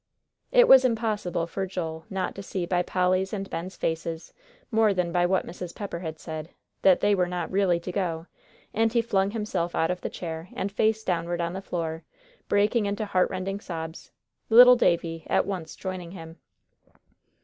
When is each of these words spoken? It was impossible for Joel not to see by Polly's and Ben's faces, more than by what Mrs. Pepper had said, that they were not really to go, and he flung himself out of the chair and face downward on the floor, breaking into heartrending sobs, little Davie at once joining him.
It 0.51 0.67
was 0.67 0.83
impossible 0.83 1.45
for 1.45 1.67
Joel 1.67 2.05
not 2.09 2.33
to 2.33 2.41
see 2.41 2.65
by 2.65 2.81
Polly's 2.81 3.33
and 3.33 3.47
Ben's 3.47 3.75
faces, 3.75 4.33
more 4.71 4.95
than 4.95 5.11
by 5.11 5.27
what 5.27 5.45
Mrs. 5.45 5.75
Pepper 5.75 5.99
had 5.99 6.17
said, 6.17 6.49
that 6.81 7.01
they 7.01 7.13
were 7.13 7.27
not 7.27 7.51
really 7.51 7.79
to 7.81 7.91
go, 7.91 8.25
and 8.73 8.91
he 8.91 8.99
flung 9.03 9.29
himself 9.29 9.75
out 9.75 9.91
of 9.91 10.01
the 10.01 10.09
chair 10.09 10.49
and 10.55 10.71
face 10.71 11.03
downward 11.03 11.39
on 11.39 11.53
the 11.53 11.61
floor, 11.61 12.03
breaking 12.47 12.87
into 12.87 13.05
heartrending 13.05 13.59
sobs, 13.59 14.11
little 14.49 14.75
Davie 14.75 15.23
at 15.29 15.45
once 15.45 15.75
joining 15.75 16.13
him. 16.13 16.39